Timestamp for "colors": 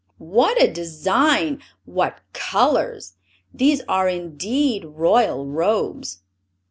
2.33-3.17